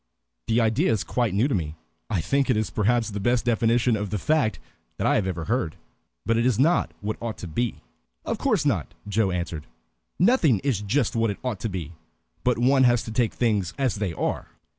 [0.47, 1.75] "The idea is quite new to me,
[2.09, 4.57] I think it is perhaps the best definition of the fact
[4.97, 5.75] that I ever heard.
[6.25, 7.83] But it is not what ought to be."
[8.25, 9.67] "Of course not," Joe answered.
[10.17, 11.91] "Nothing is just what it ought to be.
[12.43, 14.47] But one has to take things as they are."